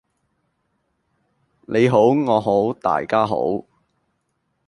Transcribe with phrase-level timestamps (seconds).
[1.67, 3.63] 你好我好大家好